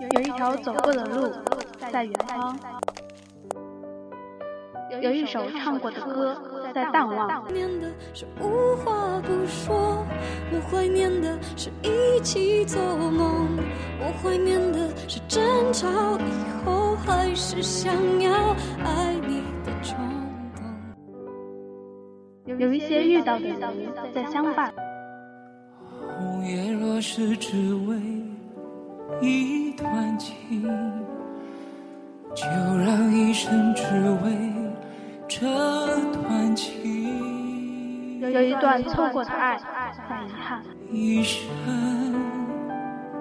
[0.00, 1.32] 有一条走过的路
[1.90, 2.58] 在远方，
[5.00, 6.36] 有一首唱过的歌
[6.74, 7.44] 在淡忘。
[7.44, 10.04] 怀念的是无话不说，
[10.52, 13.56] 我怀念的是一起做梦，
[14.00, 18.32] 我怀念的是争吵以后还是想要
[18.84, 19.96] 爱你的冲
[20.56, 20.64] 动。
[22.58, 23.60] 有一些遇到的人
[24.12, 24.74] 在相伴，
[26.18, 27.96] 红颜若是只为
[29.20, 30.62] 一段情，
[32.34, 33.82] 就让一生只
[34.24, 34.52] 为
[35.28, 35.46] 这
[36.12, 38.20] 段情。
[38.20, 39.58] 有一段错过的爱
[40.08, 41.42] 很遗憾，一生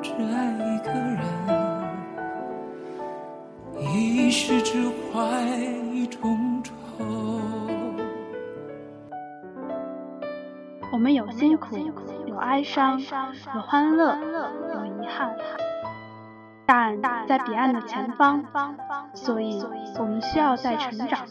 [0.00, 1.20] 只爱一个人，
[3.78, 5.20] 一世只怀
[5.92, 6.72] 一种愁。
[10.92, 11.76] 我们有辛苦，
[12.26, 13.00] 有哀伤，
[13.54, 14.16] 有欢乐，
[14.74, 15.34] 有遗憾，
[16.72, 18.42] 但在彼岸的前方，
[19.12, 19.62] 所以
[19.98, 21.26] 我们需要在成长。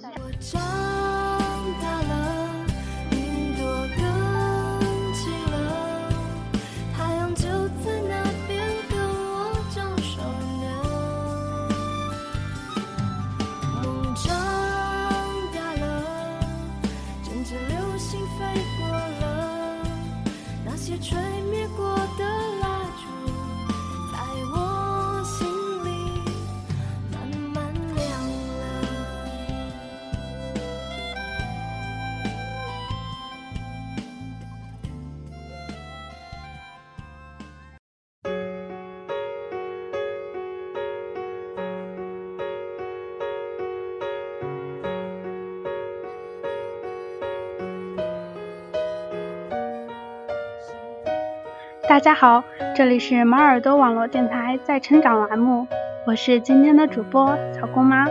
[51.92, 52.42] 大家好，
[52.74, 55.68] 这里是马耳朵网络电台在成长栏目，
[56.08, 58.06] 我是今天的主播小姑妈。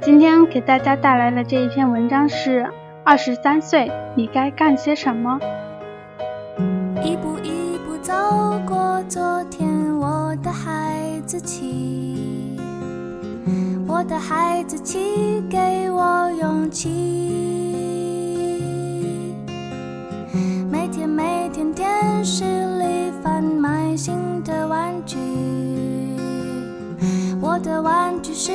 [0.00, 2.66] 今天给大家带来的这一篇文章是：
[3.04, 5.38] 二十三岁，你该干些什么？
[7.04, 8.14] 一步一步走
[8.66, 12.56] 过昨天，我的孩子气，
[13.86, 17.71] 我的孩子气给我勇气。
[20.92, 21.88] 天每天电
[22.22, 24.14] 视里贩卖新
[24.44, 25.16] 的玩具，
[27.40, 28.52] 我的玩具是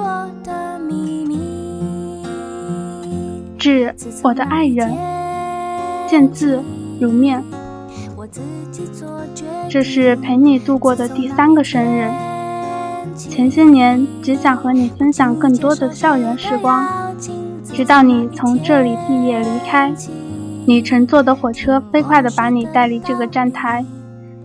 [0.00, 2.24] 我的秘密。
[3.56, 4.92] 致我的爱人，
[6.08, 6.60] 见字
[7.00, 7.40] 如面。
[8.16, 8.40] 我自
[8.72, 9.70] 己做决定。
[9.70, 12.10] 这是陪你度过的第三个生日。
[13.16, 16.84] 前些年只想和你分享更多的校园时光，
[17.72, 19.94] 直到你从这里毕业离开，
[20.68, 23.84] 你乘坐的火车飞快地把你带离这个站台，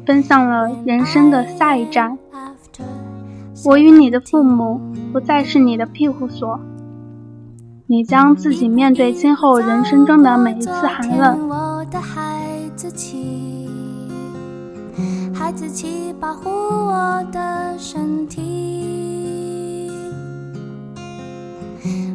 [0.05, 2.15] 奔向了人生的下一站。
[3.65, 4.79] 我与你的父母
[5.11, 6.59] 不再是你的庇护所，
[7.87, 11.49] 你将自己面对今后人生中的每一次寒冷。
[15.33, 19.89] 孩子气保护我的身体。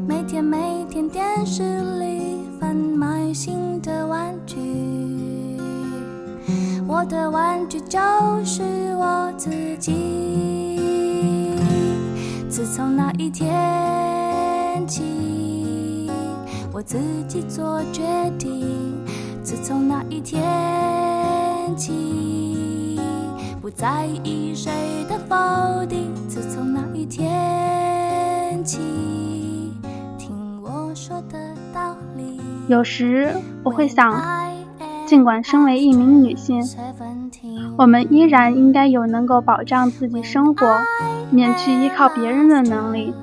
[0.06, 1.62] 每天每天电视
[1.98, 4.56] 里贩卖新的玩具，
[6.84, 8.00] 我的玩具就
[8.44, 8.60] 是
[8.96, 11.60] 我自己。
[12.48, 16.10] 自从那一天起，
[16.72, 18.02] 我自己做决
[18.36, 18.96] 定。
[19.44, 20.42] 自从那一天
[21.76, 22.98] 起，
[23.62, 24.72] 不在意谁
[25.08, 26.12] 的否定。
[26.26, 28.80] 自从那一天起，
[30.18, 31.38] 听我说的。
[32.68, 33.32] 有时
[33.62, 34.20] 我会想，
[35.06, 36.64] 尽管身为一名女性，
[37.78, 40.78] 我们依然应该有能够保障自己生活、
[41.30, 43.14] 免去依靠别人的能力。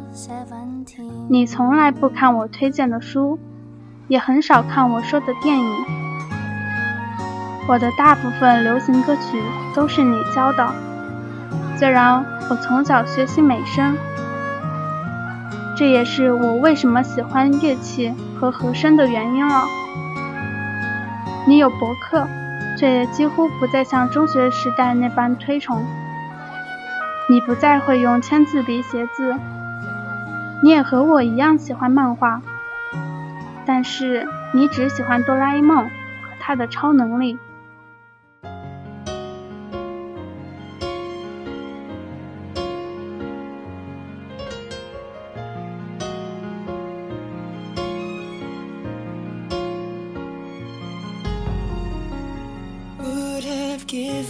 [1.28, 3.38] 你从来不看我推荐的书，
[4.08, 5.66] 也很少看我说的电影。
[7.68, 9.42] 我的大部分流行歌曲
[9.76, 10.68] 都是你教的，
[11.78, 13.96] 虽然我从小学习美声，
[15.76, 19.66] 这也是我为什么喜欢乐器和和声的原因了。
[21.48, 22.28] 你有博客，
[22.78, 25.84] 却也几乎不再像中学时代那般推崇。
[27.30, 29.36] 你不再会用签字笔写字，
[30.62, 32.42] 你也和我一样喜欢漫画，
[33.66, 35.90] 但是你只喜欢哆啦 A 梦和
[36.40, 37.40] 他的超能力。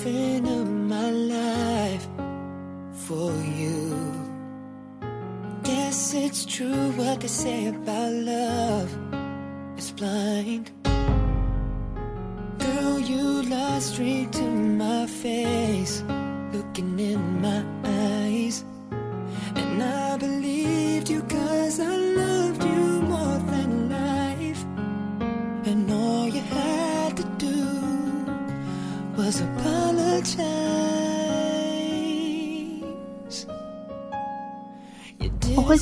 [0.04, 2.08] Given up my life
[3.08, 3.96] for you.
[5.64, 8.92] Guess it's true what they say about love
[9.78, 10.72] is blind.
[12.60, 16.04] Girl, you lied straight to my face,
[16.52, 17.13] looking in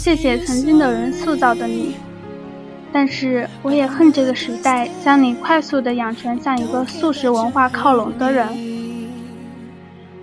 [0.01, 1.93] 谢谢曾经的人塑造的你，
[2.91, 8.47] 但是我也恨这个时代将你快速的养成向一个素食文化靠拢的人。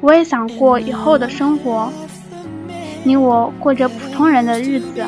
[0.00, 1.92] 我也想过以后的生活，
[3.04, 5.04] 你我过着普通人的日子。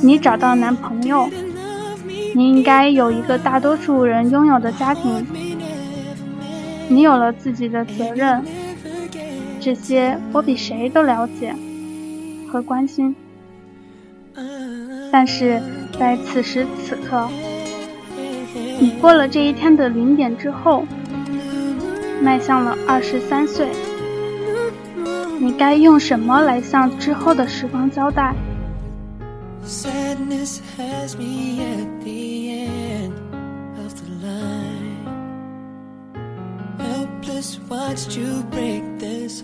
[0.00, 1.28] 你找到男朋友，
[2.36, 5.26] 你应该有一个大多数人拥有的家庭，
[6.86, 8.44] 你有了自己的责任，
[9.58, 11.52] 这些我比谁都了解
[12.48, 13.12] 和关心。
[15.12, 15.60] 但是
[15.98, 17.28] 在此时此刻，
[18.78, 20.84] 你过了这一天的零点之后，
[22.22, 23.68] 迈向了二十三岁，
[25.40, 28.34] 你该用什么来向之后的时光交代
[29.66, 33.12] ？Sadness has me at the end
[33.82, 35.06] of the line.
[36.78, 39.42] Helpless, watched you break this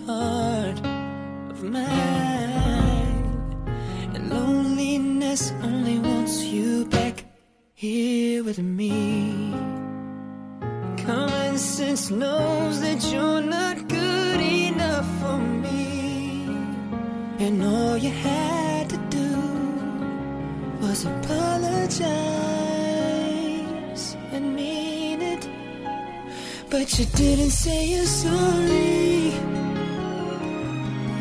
[26.69, 29.31] But you didn't say you're sorry.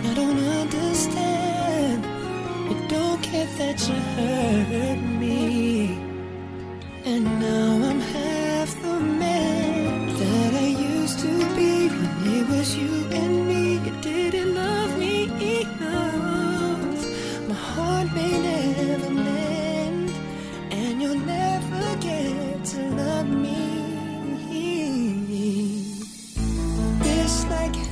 [0.05, 2.05] I don't understand.
[2.69, 5.06] You don't care that you hurt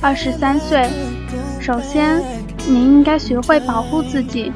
[0.05, 0.87] 二十三岁，
[1.59, 2.21] 首先
[2.67, 4.51] 你应该学会保护自己，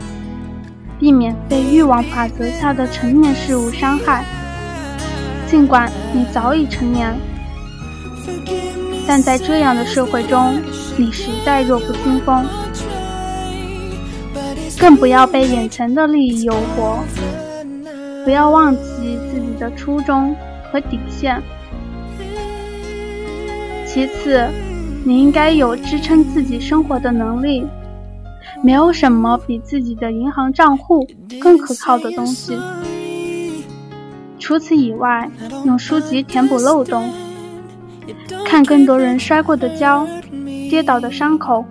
[0.99, 4.23] 避免被欲望法则下的成年事物伤害。
[5.47, 7.11] 尽管你早已成年，
[9.07, 10.61] 但在这样的社会中，
[10.95, 12.45] 你实在弱不禁风。
[14.79, 16.99] 更不要被眼前的利益诱惑，
[18.23, 20.35] 不要忘记自己的初衷
[20.71, 21.41] 和底线。
[23.87, 24.47] 其次，
[25.03, 27.65] 你应该有支撑自己生活的能力。
[28.61, 31.07] 没有什么比自己的银行账户
[31.39, 32.57] 更可靠的东西。
[34.37, 35.29] 除此以外，
[35.63, 37.09] 用书籍填补漏洞，
[38.45, 40.05] 看更多人摔过的跤、
[40.69, 41.63] 跌倒的伤口，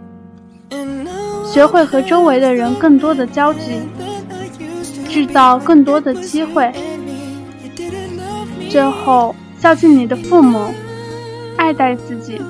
[1.45, 3.81] 学会和周围的人更多的交集，
[5.09, 6.73] 制造更多的机会。
[8.71, 10.73] 最后，孝敬你的父母，
[11.57, 12.41] 爱戴自己，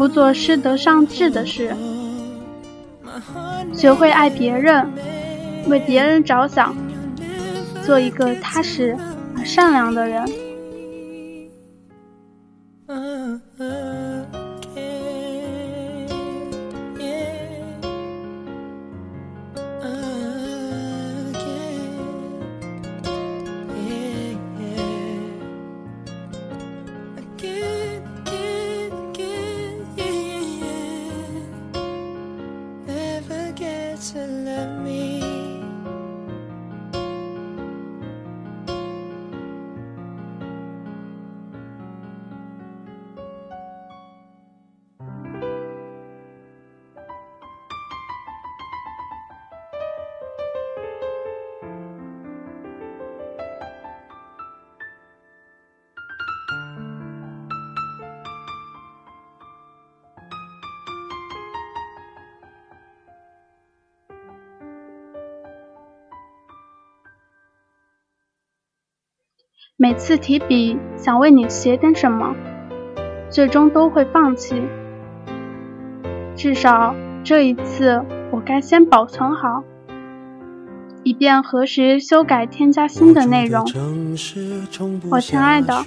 [0.00, 1.76] 不做失德丧志的事，
[3.74, 4.90] 学会爱别人，
[5.68, 6.74] 为别人着想，
[7.84, 8.96] 做一个踏实
[9.36, 10.24] 而善良的人。
[69.82, 72.36] 每次提笔想为你写点什么，
[73.30, 74.60] 最终都会放弃。
[76.36, 76.94] 至少
[77.24, 79.64] 这一次，我该先保存好，
[81.02, 83.64] 以便何时修改添加新的内容。
[85.10, 85.82] 我亲爱的，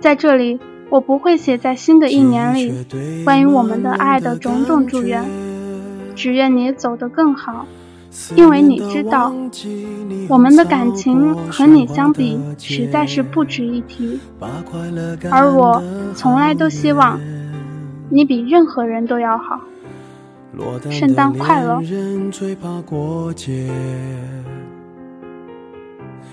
[0.00, 0.58] 在这里，
[0.90, 2.84] 我不会写在新的一年里
[3.24, 5.24] 关于我们的爱的种种祝愿。
[6.16, 7.64] 只愿你走得更好，
[8.36, 9.32] 因为你知道，
[10.28, 14.20] 我们的感情和你相比实在是不值一提。
[15.30, 15.82] 而我
[16.14, 17.18] 从来都希望
[18.10, 19.60] 你比任何人都要好。
[20.90, 21.80] 圣诞快乐！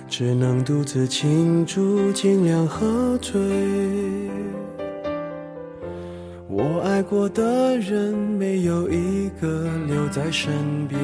[0.10, 3.40] 只能独自庆祝，尽量喝醉。
[6.50, 10.52] 我爱过的人，没有一个留在身
[10.88, 11.00] 边，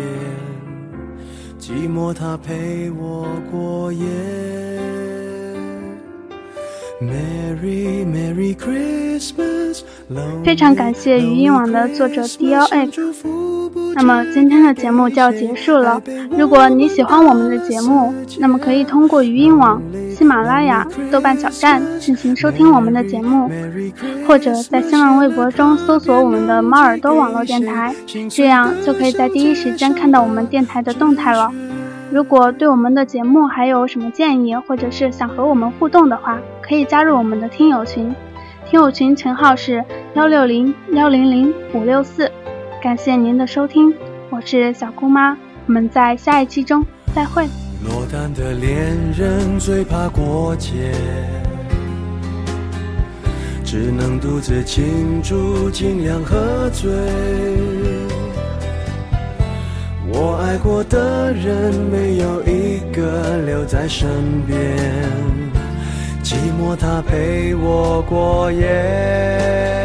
[1.65, 4.05] 寂寞它陪我过夜。
[7.01, 9.81] Merry Merry Christmas。
[10.43, 13.84] 非常感谢语音网的作者 D L X。
[13.95, 16.01] 那么今天的节目就要结束了。
[16.31, 19.81] 如果你喜欢我们的节目，那么可以通过语音网、
[20.13, 23.49] 喜马拉雅、豆瓣小站进行收听我们的节目，
[24.27, 27.95] 或者在新浪微博中搜索我们的猫耳朵网络电台，
[28.29, 31.49] 这样就可以在第一时间看到我们电台的动态了。
[32.11, 38.13] 如果对我们的节目还有什么建议，或者是想和我们互动的话，可以加入我们的听友群，
[38.69, 39.83] 听友群群号是
[40.15, 42.29] 幺六零幺零零五六四。
[42.85, 43.91] 感谢您的收听，
[44.29, 47.47] 我是小姑妈，我们在下一期中再会。
[47.83, 50.91] 落单的恋人最怕过节，
[53.63, 56.91] 只能独自庆祝，尽量喝醉。
[60.07, 64.07] 我爱过的人没有一个留在身
[64.45, 64.77] 边，
[66.23, 69.84] 寂寞它陪我过夜。